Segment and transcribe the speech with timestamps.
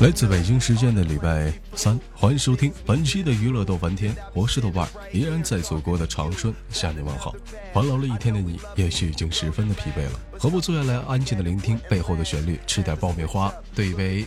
[0.00, 7.34] 来自北京时间的礼拜三，欢迎收听本期的娱乐逗翻天，我是豆瓣儿，依然在祖国的长春向你问好。
[7.74, 14.24] 烦劳了一天的你，也许已经十分的疲惫了，何不坐下来安静的聆听背后的旋律，吃点爆米花，对一杯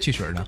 [0.00, 0.44] 汽水呢？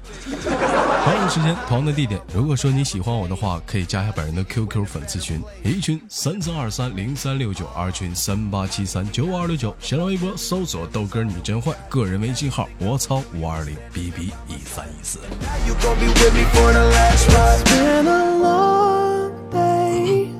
[1.05, 2.21] 同样的时间，同样的地点。
[2.35, 9.77] 如果说你喜欢我的话，可以加一下本人的 QQ 粉丝群，一群三三二三零三六九，二群三八七三九五二六九。
[9.81, 15.19] 新浪微博搜索豆哥你真坏，个人微信号我操五二零 bb 一三一四。
[15.67, 17.63] You gon' be with me for the last ride.
[17.65, 20.31] been a long day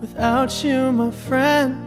[0.00, 1.85] without you, my friend.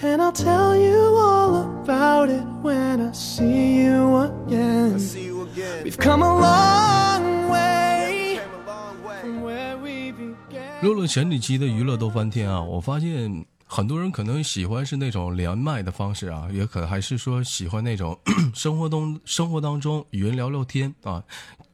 [0.00, 4.98] And I'll tell you all about it when I see you again.
[4.98, 5.82] See you again.
[5.84, 9.20] We've come a long way Came a long way.
[9.22, 10.82] from where we began.
[10.82, 18.18] 录了前几期的娱乐逗翻天啊，我发现很多人可能喜欢是那种连麦的方式啊，也可还是说喜欢那种
[18.54, 21.22] 生活中生活当中与人聊聊天啊，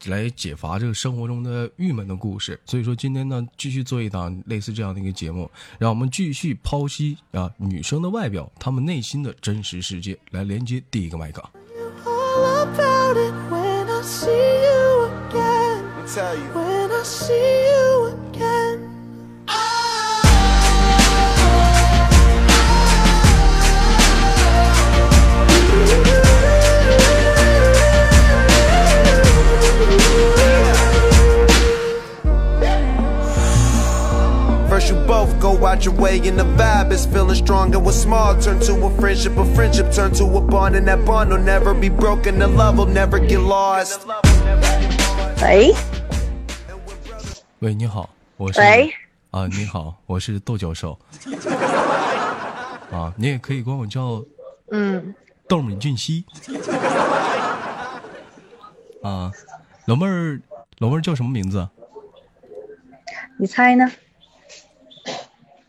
[0.07, 2.61] 来解乏这个生活中的郁闷的故事。
[2.67, 11.41] 所以说今天呢，继续做一档类似这样的一个节目，让我们继续剖析啊女生的外表，她们内心的真实世界，来连接第一个麦克。
[12.05, 15.11] All about it when I see you
[36.27, 39.93] and the vibe is feeling strong and what's small turn to a friendship, a friendship
[39.93, 43.19] turn to a bond and that bond will never be broken, the love will never
[43.19, 44.01] get lost.
[45.43, 45.75] 喂
[47.61, 48.91] 喂，你好，我是喂，
[49.31, 50.99] 啊，你好，我是窦教授。
[52.91, 54.25] 啊，你也可以管我叫
[54.71, 55.15] 嗯，
[55.47, 56.25] 窦敏俊熙。
[59.03, 59.31] 啊，
[59.87, 60.41] 老妹儿，
[60.79, 61.69] 老妹儿叫什么名字？
[63.39, 63.91] 你猜呢？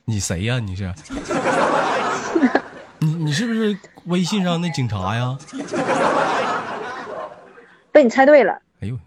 [0.06, 0.60] 你谁呀？
[0.60, 0.94] 你是？
[3.00, 5.38] 你你是不是微信上那警察呀？
[7.92, 8.54] 被你猜对了。
[8.82, 8.98] 哎呦！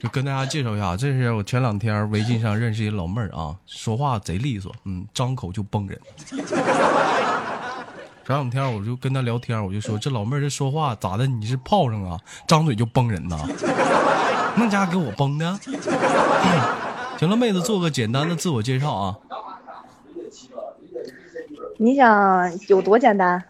[0.00, 5.98] 就跟大家介绍一下，这是我前两天微信上认识一老妹儿啊，说话贼利索，嗯，张口就崩人。
[8.26, 11.26] 前两天我就跟他聊天，我就说这老妹儿这说话咋的？
[11.26, 12.18] 你是炮上啊？
[12.46, 13.38] 张嘴就崩人呐？
[14.56, 15.58] 那家给我崩的。
[17.20, 19.16] 行了，妹子做个简单的自我介绍啊。
[21.76, 23.44] 你想有多简单？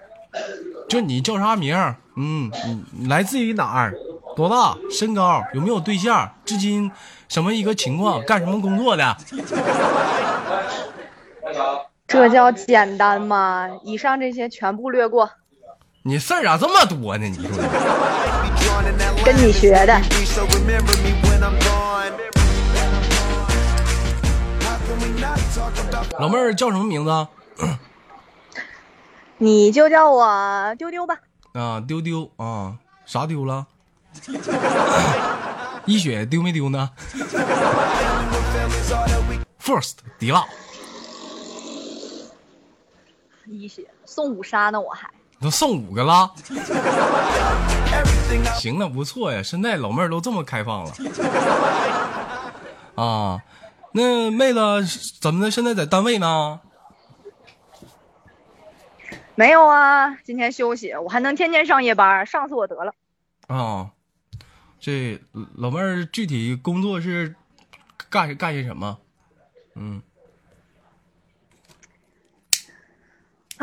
[0.88, 1.76] 就你叫啥名？
[2.16, 2.50] 嗯，
[3.06, 3.94] 来自于哪儿？
[4.34, 4.76] 多大？
[4.90, 5.40] 身高？
[5.54, 6.28] 有没有对象？
[6.44, 6.90] 至今
[7.28, 8.20] 什么一个情况？
[8.24, 9.16] 干什么工作的？
[12.06, 13.68] 这叫简单吗？
[13.82, 15.30] 以上这些全部略过。
[16.02, 17.26] 你事儿咋这么多呢？
[17.26, 17.48] 你说，
[19.24, 19.98] 跟你学的。
[26.18, 27.26] 老妹儿叫什么名字？
[29.38, 31.16] 你就叫我丢丢吧。
[31.54, 32.74] 啊，丢丢啊，
[33.06, 33.66] 啥丢了？
[35.86, 36.90] 一雪丢没丢呢
[39.60, 40.44] ？First，迪拉。
[43.46, 45.10] 一血送五杀呢，我还
[45.40, 46.32] 都送五个了。
[48.56, 50.92] 行了，不错呀，现在老妹儿都这么开放了。
[52.94, 53.42] 啊，
[53.92, 54.60] 那妹子
[55.20, 55.50] 怎么的？
[55.50, 56.60] 现在在单位呢？
[59.34, 60.16] 没有啊。
[60.24, 62.94] 今天休息，我还能天天上夜班，上死我得了。
[63.48, 63.90] 啊，
[64.80, 65.20] 这
[65.56, 67.34] 老妹儿具体工作是
[68.08, 68.98] 干干些什么？
[69.76, 70.00] 嗯，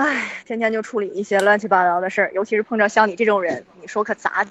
[0.02, 4.44] 唉，天天就处理一些乱七八糟的事儿，尤其是碰着像你这种人，你说可咋？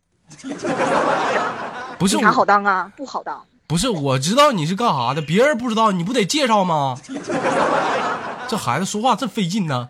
[1.98, 2.92] 不是警察好，当啊？
[2.96, 3.44] 不好当。
[3.66, 6.96] 不是我知道你是干啥的，别人不知道，你不得介绍吗？
[8.46, 9.88] 这孩子说话真费劲呢。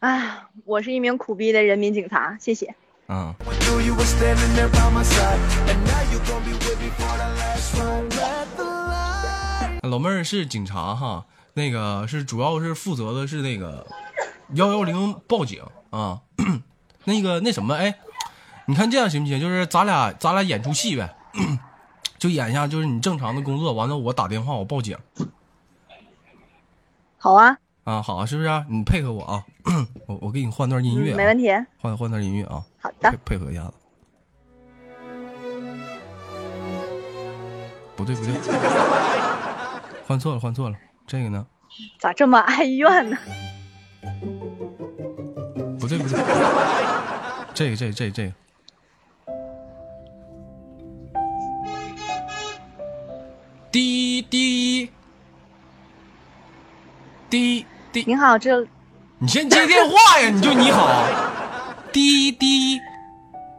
[0.00, 2.74] 唉，我是一名苦逼的人民警察，谢谢。
[3.06, 3.32] 嗯
[9.84, 11.24] 老妹儿是警察哈。
[11.58, 13.84] 那个是主要是负责的是那个
[14.54, 15.60] 幺幺零报警
[15.90, 16.22] 啊。
[17.04, 17.98] 那个那什么，哎，
[18.66, 19.40] 你看这样行不行？
[19.40, 21.16] 就是咱俩咱俩演出戏呗，
[22.18, 24.96] 就演一下，就是你正常的工作，完了我打电话我报警
[27.16, 29.44] 好啊，啊，好啊，是不是、你配合我啊，
[30.06, 31.48] 我我给你换段音乐、啊嗯，没问题。
[31.78, 33.72] 换换段音乐啊，好的配，配合一下子。
[37.96, 38.34] 不对不对，
[40.06, 40.76] 换错了换错了，
[41.08, 41.46] 这个呢？
[41.98, 43.16] 咋这么哀怨呢？
[45.80, 46.18] 不对不对，
[47.54, 48.32] 这个这个这个这个，
[53.72, 54.90] 滴滴
[57.30, 58.66] 滴滴，您好，这
[59.18, 60.28] 你先接电话呀！
[60.28, 60.86] 你就你好，
[61.90, 62.78] 滴滴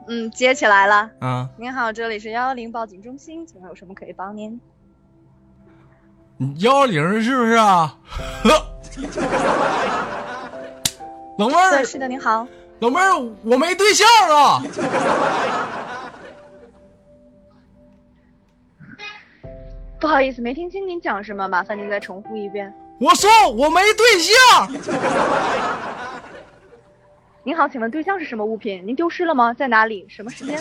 [0.08, 1.10] 嗯接起来了。
[1.20, 4.62] 啊，您好，这里是幺幺零报警中心，请问有什么可以帮您？
[6.40, 7.96] 幺幺零是不是啊？
[11.38, 12.48] 老妹儿，，是的，您好。
[12.80, 14.62] 老妹儿，我没对象啊！
[20.00, 22.74] 不好意思，没听清您讲什么，麻烦您再重复一遍。
[23.02, 24.72] 我说我没对象，
[27.44, 28.82] 您好，请问对象是什么物品？
[28.86, 29.54] 您丢失了吗？
[29.54, 30.06] 在哪里？
[30.08, 30.58] 什么时间？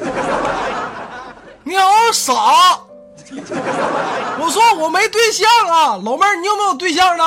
[1.63, 2.33] 你好傻！
[4.41, 7.25] 我说我没对象啊，老妹儿，你有没有对象呢？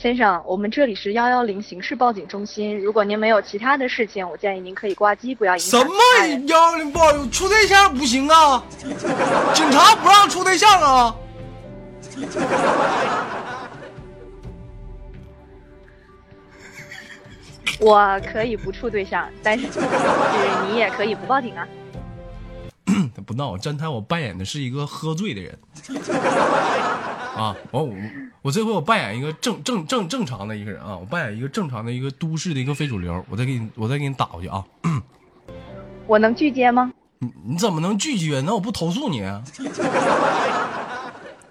[0.00, 2.80] 先生，我们这里是幺幺零刑事报警中心。
[2.80, 6.48] 如果您没有其他的事情，我建议您可以挂机，不要影响什么他人。
[6.48, 8.62] 幺零报处对象不行啊？
[9.52, 11.14] 警察不让处对象啊？
[17.80, 19.80] 我可以不处对象，但是是
[20.68, 21.66] 你也可以不报警啊。
[23.24, 25.58] 不闹，侦探，我扮演的是一个喝醉的人。
[27.36, 27.94] 啊，完我
[28.42, 34.64] 我这回我扮演一个正正正正常的一个人啊，我扮演一个正常的一个都市的一个非主流，我再给你我再给你打过去啊。
[36.06, 36.92] 我能拒接吗？
[37.20, 38.42] 你你怎么能拒绝？
[38.44, 39.42] 那我不投诉你啊？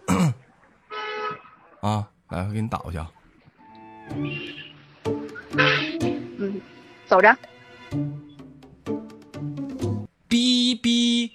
[1.81, 3.09] 啊，来，我给你打过去啊。
[6.39, 6.61] 嗯，
[7.05, 7.35] 走着。
[10.29, 11.29] 哔哔，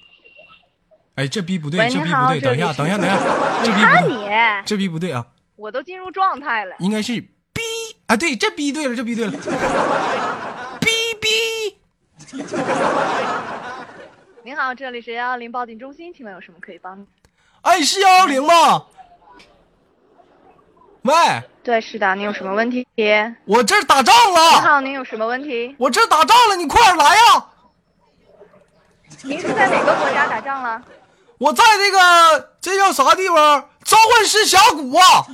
[1.17, 3.19] 哎，这逼不对，这逼不对，等一下，等一下，等一下，
[3.63, 4.29] 这逼看，你，
[4.65, 6.75] 这逼不对啊，我都进入状态了。
[6.79, 7.61] 应该是逼
[8.07, 9.33] 啊，对，这逼对了，这逼对了，
[10.81, 10.89] 逼
[11.21, 11.29] 逼，
[14.43, 17.05] 您好，这里是幺幺零报警中心，请问有什么可以帮你？
[17.63, 18.87] 哎，是幺幺零吗？
[21.05, 21.15] 喂，
[21.63, 22.87] 对，是的，你有什么问题？
[23.45, 24.41] 我这打仗了。
[24.53, 25.77] 你，好，您有什么问题？
[25.79, 27.45] 我这打仗了，你快点来呀！
[29.23, 30.81] 您是在哪个国家打仗了？
[31.37, 33.69] 我在这个这叫啥地方？
[33.85, 35.27] 召唤师峡谷啊！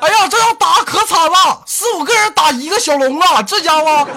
[0.00, 3.40] 哎呀，这要打可惨了，四五个人打一个小龙啊！
[3.42, 4.08] 这家伙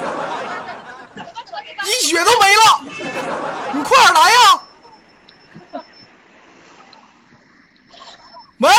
[1.84, 2.82] 一血都没了，
[3.74, 4.62] 你快点来呀！
[8.58, 8.72] 喂，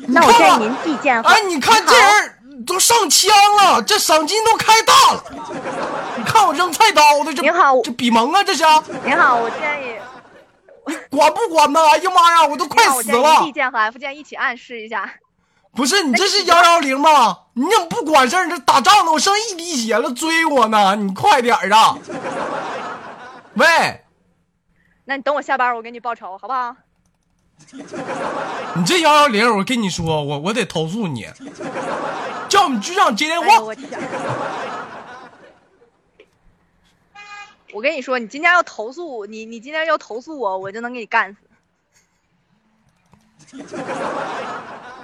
[0.06, 1.20] 那我建议您递件。
[1.22, 3.30] 哎，你看这人都上枪
[3.62, 5.24] 了，这赏金都开大了。
[6.16, 8.64] 你看我扔菜刀的，这您好这比蒙啊，这是
[9.04, 9.94] 您好，我建议，
[10.86, 11.80] 你管不管呢？
[11.90, 13.52] 哎呀妈呀，我都快死了建议您递！
[13.52, 15.10] 件和 F 键一起暗示一下。
[15.74, 17.38] 不是你这是幺幺零吗？
[17.54, 18.46] 你怎么不管事儿？
[18.46, 20.96] 你这打仗呢，我剩一滴血了，追我呢！
[20.96, 21.96] 你快点儿啊！
[23.54, 24.04] 喂，
[25.04, 26.74] 那你等我下班，我给你报仇，好不好？
[28.76, 31.28] 你这幺幺零，我跟你说，我我得投诉你，
[32.48, 33.60] 叫我们局长接电话。
[33.60, 33.74] 我！
[37.74, 41.38] 我跟你说，你今天要投诉你，你今天要投诉我，我就能给你干死。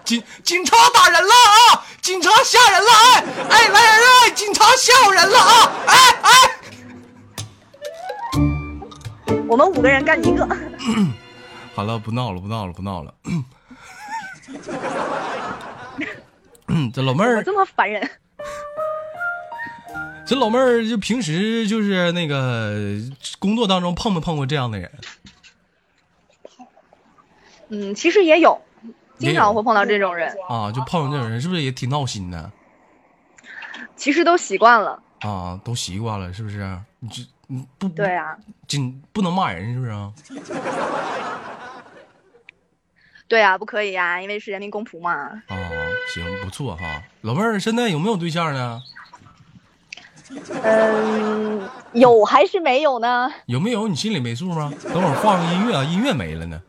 [0.05, 1.85] 警警察打人了啊！
[2.03, 2.91] 警察吓人了！
[2.93, 4.07] 哎哎，来人了！
[4.27, 5.71] 哎警察吓唬人了啊！
[5.87, 6.31] 哎哎，
[9.49, 10.47] 我们五个人干一个。
[11.75, 13.15] 好了，不闹了，不闹了，不闹了。
[16.69, 18.09] 嗯， 这老妹儿，我这么烦人，
[20.25, 22.75] 这老妹儿就平时就是那个
[23.39, 24.91] 工作当中碰没碰过这样的人？
[27.69, 28.61] 嗯，其实也有，
[29.19, 32.53] 经常会碰到这种人，啊，就碰到这种人，是不是也挺闹心的
[33.97, 35.03] 其实都习惯了。
[35.21, 35.59] 啊？
[35.65, 36.79] 都习惯了，是不是？
[37.01, 38.37] 你这你不对啊，
[38.69, 39.93] 仅不能骂人，是不是
[43.35, 45.29] 对啊，不可以啊，因为是人民公仆嘛。
[45.49, 45.57] 哦，
[46.15, 47.03] 行，不错哈。
[47.23, 48.81] 老妹儿现在有没有对象呢？
[50.63, 53.29] 嗯，有还是没有呢？
[53.47, 53.89] 有没有？
[53.89, 54.73] 你心里没数吗？
[54.85, 56.63] 等会儿放个音乐啊，音乐没了呢。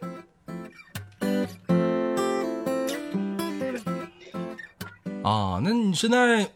[5.23, 6.49] 啊，那你现在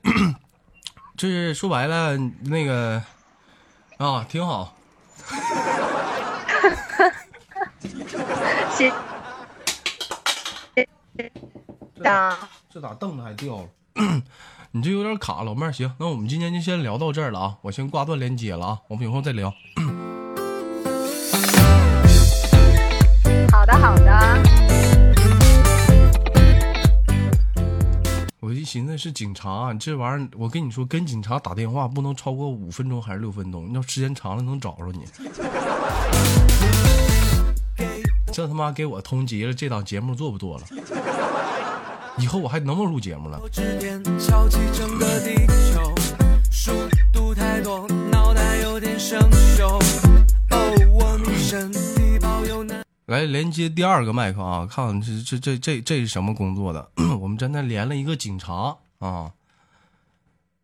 [1.16, 3.00] 就是 说白了，那个
[4.00, 4.76] 啊，挺好。
[8.74, 8.92] 行。
[12.10, 12.36] 当
[12.72, 13.68] 这咋凳子还掉了？
[14.72, 15.72] 你这有点卡，老妹儿。
[15.72, 19.54] 行，那我们今天就先聊到这儿了啊，我先挂断连接了啊，我们以后再聊。
[23.52, 24.44] 好的好的，
[28.42, 35.06] 我一寻思是警察，这玩意儿，我跟你说，跟警察打电话不能超过五分钟还是六分钟，要时间长了能找着你。
[38.32, 40.64] 这他妈给我通缉了，这档节目做不做了？
[42.20, 43.40] 以后我还能不能录节目了？
[53.06, 56.92] 来连接第二个麦克啊，看看这这这这这是什么工作的？
[57.20, 59.32] 我们真的连了一个警察啊！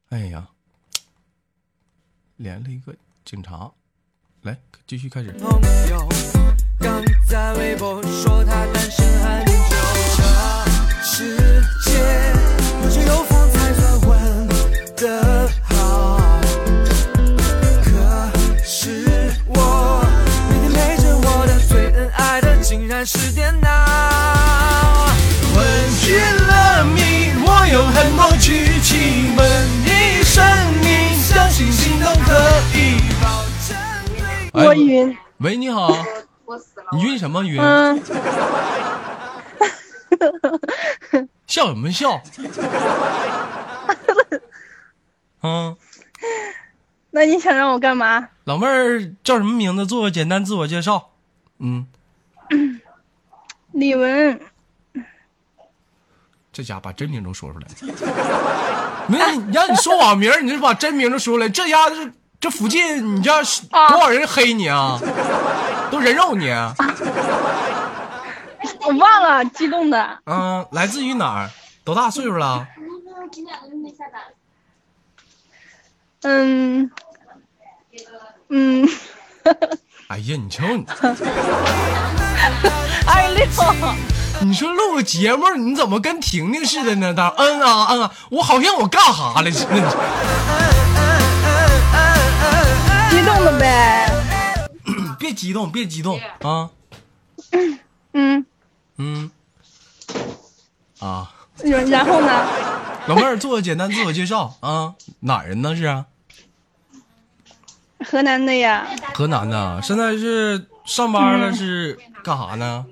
[0.10, 0.50] 哎呀，
[2.38, 2.94] 连了一个
[3.24, 3.72] 警察，
[4.44, 5.32] 来继续开始。
[5.32, 5.50] 朋
[5.90, 6.08] 友
[6.80, 9.65] 刚在微博说他单身很久，这
[11.18, 11.24] 世
[11.86, 11.94] 界
[12.84, 14.10] 有车有风才算混
[14.98, 16.30] 得好。
[17.86, 17.88] 可
[18.66, 20.06] 是我
[20.50, 23.70] 每天陪着我的最恩爱的竟然是电脑。
[25.56, 25.66] 问
[26.02, 29.48] 君了命，我有很多剧情，问
[29.86, 30.44] 你生
[30.82, 32.34] 命，相信心动可
[32.74, 33.78] 以保证
[34.52, 35.96] 我晕，喂，你好，
[36.92, 37.58] 你晕什么晕？
[37.62, 38.02] 嗯，
[41.48, 42.22] 笑什么笑？
[45.44, 45.76] 嗯，
[47.12, 48.30] 那你想让我干嘛？
[48.46, 49.86] 老妹儿叫什么名字？
[49.86, 51.12] 做个简单自我介绍。
[51.60, 51.88] 嗯，
[53.72, 54.40] 李文，
[56.52, 57.74] 这家伙把真名都说出来了。
[59.08, 61.48] 没让你让你说网名，你就把真名都说出来。
[61.48, 63.42] 这家是这附近，你家
[63.90, 65.00] 多少人黑你啊？
[65.92, 66.74] 都人肉你啊？
[68.82, 70.20] 我 忘了，激动的。
[70.26, 71.50] 嗯，来自于哪儿？
[71.84, 72.68] 多大岁数了？
[76.22, 76.90] 嗯
[78.50, 78.88] 嗯，
[80.08, 80.86] 哎呀，你瞧你，
[83.06, 83.46] 二六，
[84.42, 87.14] 你说录个节目，你怎么跟婷婷似的呢？
[87.14, 89.76] 当嗯啊嗯啊，我好像我干哈了似的。
[93.10, 94.10] 激动的呗。
[95.20, 96.70] 别激动，别激动啊！
[98.14, 98.46] 嗯，
[98.98, 99.30] 嗯，
[101.00, 101.34] 啊，
[101.64, 102.48] 然然后呢？
[103.08, 105.76] 老妹儿做个简单自我介绍啊，哪人呢？
[105.76, 106.06] 是啊，
[108.06, 112.86] 河南的呀，河南的，现在是上班了，是干啥呢？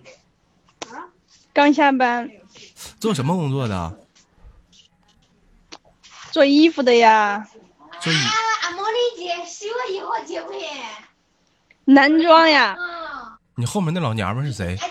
[1.54, 2.30] 刚下班，
[3.00, 4.00] 做什么工作的？
[6.32, 7.48] 做衣服的呀，
[8.00, 8.16] 做衣
[8.64, 10.56] 俺没理解，十月一号结婚。
[11.86, 12.93] 男装呀，嗯，
[13.56, 14.76] 你后面那老娘们是谁？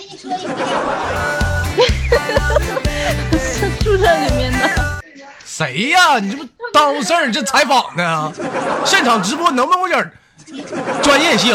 [3.81, 5.03] 宿舍里面的。
[5.45, 6.19] 谁呀？
[6.19, 8.33] 你这不耽误事儿，这采访呢？
[8.85, 10.13] 现场直播能不能有点儿
[11.03, 11.55] 专业性？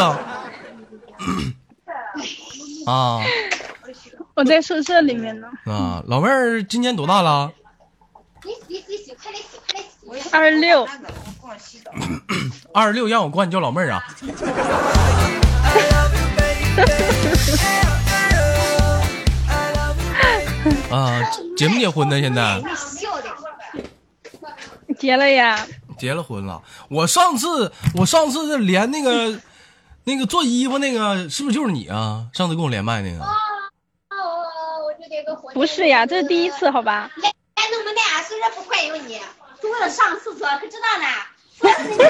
[2.86, 3.20] 啊
[4.34, 6.02] 我在宿舍里面呢，啊！
[6.06, 7.50] 老妹儿今年多大了？
[10.30, 10.86] 二十六，
[12.72, 14.04] 二十六，让我管你叫老妹儿啊！
[20.90, 21.20] 啊，
[21.56, 22.20] 结没结婚呢？
[22.20, 22.60] 现在。
[24.98, 25.66] 结了呀，
[25.98, 26.62] 结了婚了。
[26.88, 29.38] 我上次我上次连那个
[30.04, 32.26] 那个做衣服那个，是不是就是你啊？
[32.32, 33.22] 上次跟我连麦那个。
[33.22, 33.28] 哦，
[34.84, 35.52] 我就这个婚。
[35.54, 37.10] 不是呀，这是第一次，好吧？
[37.22, 37.30] 来
[37.70, 39.20] 弄么的，虽然不怪有你，
[39.60, 41.06] 是为了上厕所，可知道呢？
[41.60, 42.06] 你是你说，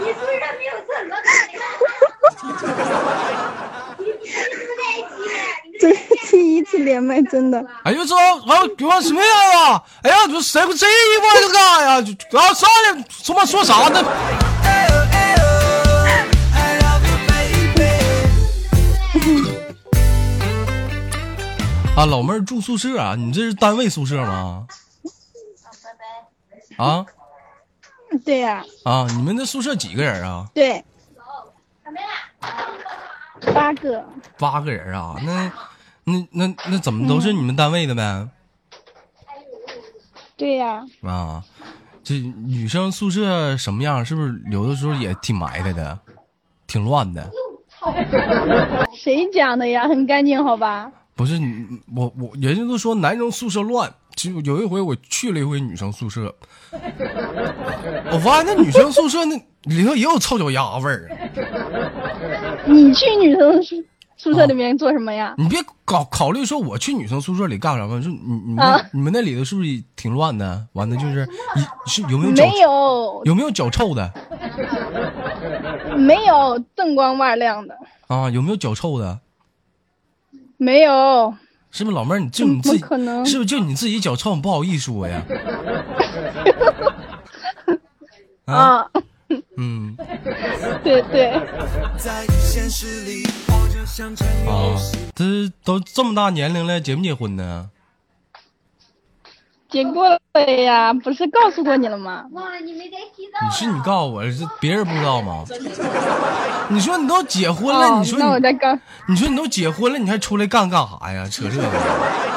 [0.00, 1.16] 你虽然没有厕所，
[5.80, 7.64] 这是第一次连麦，真的。
[7.84, 9.82] 哎呦，这还有有什么样啊？
[10.02, 11.94] 哎呀，这谁谁衣服这干啥呀？
[12.32, 14.04] 啊上来他妈说啥呢？
[21.96, 23.14] 啊，老妹儿住宿舍啊？
[23.16, 24.66] 你这是单位宿舍吗？
[26.76, 27.04] 啊
[28.24, 29.06] 对呀，啊！
[29.10, 30.46] 你们那宿舍几个人啊？
[30.54, 30.82] 对，
[33.54, 34.04] 八个，
[34.38, 35.16] 八个人啊？
[35.24, 35.52] 那
[36.04, 38.28] 那那那怎么都是你们单位的呗？
[40.36, 41.42] 对呀，啊，
[42.04, 44.04] 这女生宿舍什么样？
[44.04, 45.98] 是不是有的时候也挺埋汰的，
[46.66, 47.30] 挺乱的？
[48.94, 49.86] 谁讲的呀？
[49.88, 50.90] 很干净，好吧？
[51.14, 56.32] 不是你我我，人家都说男生宿舍乱，就有一回我去了一回女生宿舍，
[58.12, 59.36] 我发现那女生宿舍那
[59.68, 61.08] 里头也有臭脚丫味儿。
[62.66, 63.76] 你去女生宿
[64.16, 65.34] 宿舍里面做什么呀？
[65.38, 68.02] 你别搞考虑说我去女生宿舍里干什么？
[68.02, 70.66] 说你你们你们那里头是不是挺乱的？
[70.72, 74.12] 完了就是一是有没有脚没有，有没有脚臭的
[75.96, 77.76] 没有锃光瓦亮的，
[78.08, 78.28] 啊？
[78.30, 79.20] 有没有脚臭的？
[80.56, 81.34] 没有。
[81.70, 85.22] 是不是老妹儿你就你自己可能是不是就你自己脚臭你不好意思说呀？
[88.46, 88.90] 啊，啊，
[89.60, 89.96] 嗯
[90.84, 91.32] 对对，
[91.98, 94.78] 在现实里，我就像场游啊。，
[95.16, 95.24] 这
[95.64, 97.68] 都这么大年龄了，结不结婚呢？
[99.68, 100.18] 结过了
[100.62, 102.24] 呀，不是告诉过你了吗？
[102.32, 105.44] 哇，你没得洗澡你是你告诉我，这别人不知道吗？
[106.68, 111.28] 你说你都结婚了，哦你说你那我再告，你说你都结婚了，你还出来干干啥呀？
[111.28, 111.68] 扯这个，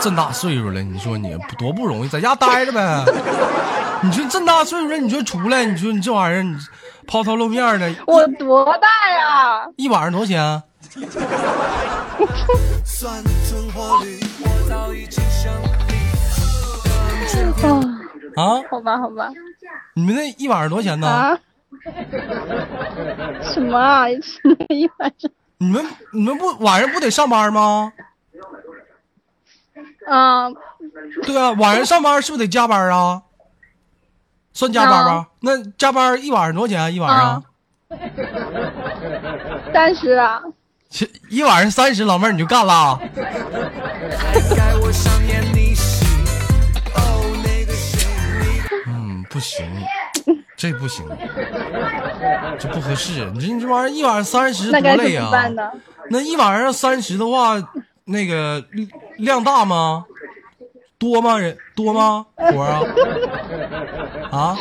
[0.01, 3.05] 这么大岁数了，你说你多不容易，在家待着呗。
[4.03, 6.57] 你说这么大岁数了，你说出来，你说你这玩意儿，你
[7.11, 9.67] 抛头露面的，我多大呀？
[9.75, 10.63] 一晚上多少钱 啊？
[18.69, 19.29] 好吧，好吧，
[19.93, 21.07] 你们那一晚上多少钱呢？
[21.09, 21.37] 啊？
[23.43, 24.07] 什么啊？
[24.69, 25.29] 一晚上？
[25.57, 27.91] 你们你们不晚上不得上班吗？
[30.07, 30.49] 啊，
[31.23, 33.23] 对啊，晚上上班是不是得加班啊？
[34.53, 35.27] 算加班吧啊？
[35.39, 36.93] 那加班一晚上多少钱？
[36.93, 37.43] 一晚上啊？
[39.73, 40.41] 三十啊？
[41.29, 42.99] 一晚上三十，老妹儿你就干了？
[48.87, 49.65] 嗯，不行，
[50.57, 51.05] 这不行，
[52.59, 53.25] 这不合适。
[53.31, 55.31] 你这你这玩意儿一晚上三十多累啊！
[56.09, 57.55] 那一晚上三十的话，
[58.05, 58.63] 那个
[59.17, 60.05] 量大吗？
[60.97, 61.37] 多吗？
[61.39, 62.25] 人多吗？
[62.35, 62.81] 活啊？
[64.31, 64.55] 啊？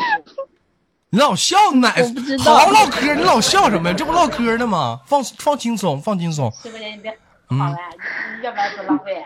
[1.13, 3.95] 你老笑，你哪我不知道好好唠嗑，你老笑什么呀？
[3.97, 5.01] 这不唠嗑呢吗？
[5.07, 6.53] 放放轻松，放轻松。
[6.65, 6.71] 你
[7.03, 7.11] 别
[7.49, 7.77] 好了，
[8.43, 9.25] 要不然多浪费。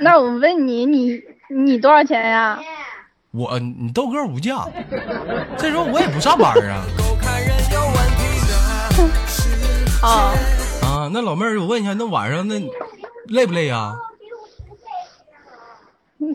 [0.00, 2.60] 那我问你，你你多少钱呀？
[3.30, 4.66] 我你豆哥无价，
[5.56, 6.84] 再说我也不上班啊。
[6.98, 8.52] 够看人有问题的
[9.26, 9.48] 是
[10.02, 10.34] 哦，
[10.82, 12.60] 啊，那老妹儿，我问一下，那晚上那
[13.28, 13.94] 累不累啊？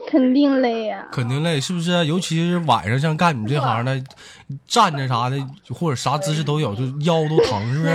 [0.10, 1.06] 肯定累呀。
[1.12, 2.06] 肯定累，是不是？
[2.06, 4.02] 尤其是晚上，像干你这行的，
[4.66, 5.38] 站着啥的，
[5.74, 7.94] 或者啥姿势都有，就腰都疼，是不是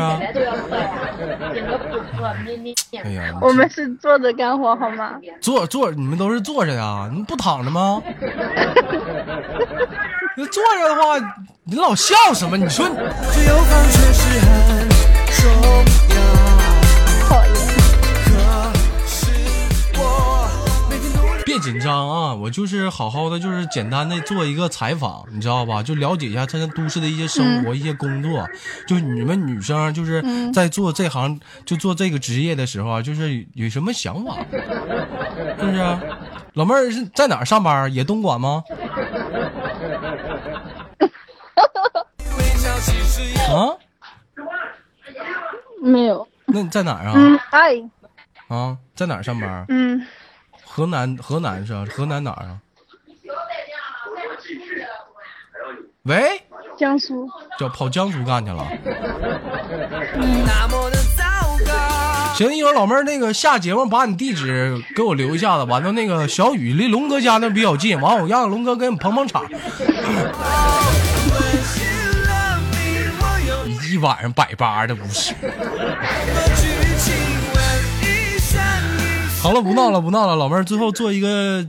[3.40, 5.14] 我们是坐着干活好吗？
[5.40, 7.10] 坐坐，你们都是坐着呀？
[7.12, 8.02] 你不躺着吗？
[10.36, 11.18] 那坐着的话，
[11.64, 12.56] 你老笑什么？
[12.56, 12.86] 你说
[21.52, 22.34] 别紧张啊！
[22.34, 25.82] 我就是好好的，就是简单的做一个采访，你知道吧？
[25.82, 28.48] 就了解一下他都市的一些生活、一些工作。
[28.86, 34.38] 就你们女生就是在做这行，就做这个职业的时候啊，就是有什么想法？
[35.58, 36.00] 是不是啊？
[36.54, 37.92] 老妹儿是在哪儿上班？
[37.92, 38.64] 也东莞吗？
[43.52, 43.76] 啊？
[45.82, 46.26] 没有。
[46.46, 47.12] 那你在哪儿啊？
[47.14, 47.74] 嗯，哎，
[48.48, 49.66] 啊，在哪儿上班？
[49.68, 50.00] 嗯，
[50.74, 51.84] 河南，河南是吧？
[51.94, 52.56] 河南哪儿啊？
[56.04, 56.40] 喂，
[56.78, 57.28] 江苏。
[57.58, 58.66] 叫跑江苏干去了。
[60.46, 61.22] 那么的糟
[61.66, 62.34] 糕。
[62.34, 69.44] 行，一会儿老妹儿那个下节目把你地址给我留一下子，完了那个小雨离龙哥家那比较近，完了我让龙哥给你捧捧场，
[73.90, 75.34] 一晚上百八的不是。
[79.42, 81.66] 好了，不闹了，不闹了，老妹儿最后做一个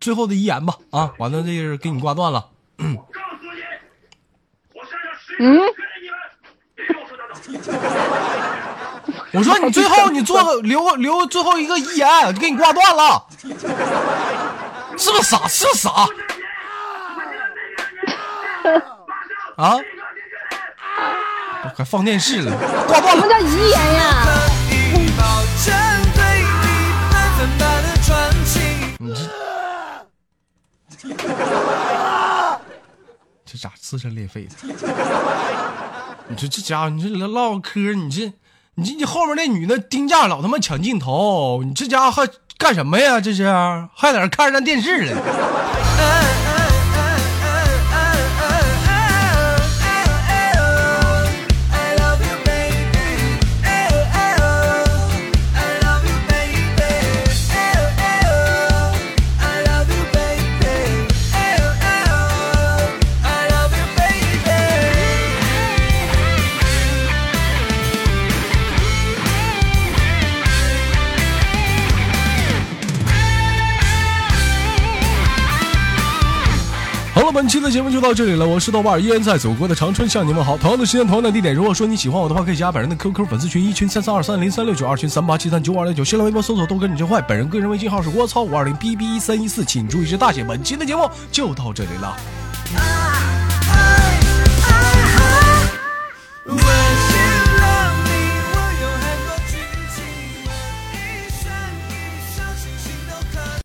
[0.00, 2.46] 最后的遗言吧，啊，完了这个给你挂断了。
[2.78, 2.96] 嗯，
[9.34, 13.26] 我说你最后你做个留留最后一个遗言，给你挂断了，
[14.96, 15.48] 是不是傻？
[15.48, 15.90] 是傻？
[19.56, 19.76] 啊？
[21.76, 23.22] 还放电视了，挂断了。
[23.22, 24.47] 什么叫遗言呀？
[33.90, 34.50] 撕心裂肺的？
[36.28, 38.30] 你说这家伙，你这唠唠嗑，你这
[38.74, 43.18] 你这你后面那女的盯架老他妈抢镜头，你这家伙还干什么呀？
[43.18, 43.46] 这是
[43.94, 45.16] 还在那看着咱电视了？
[77.38, 80.58] 本期的节目就到这里了我是豆瓣依然在祖国的长春向你们好。
[80.58, 92.16] 同样的时间同样的地点如果说你喜欢我的话可以加本人的 qq 粉丝群一群三三二三零三六九二群三八七三九五二六九新浪微博搜索豆哥你真坏本人个人微信号是窝操五二零 bb 一三一四请注意是大写本期的节目就到这里了。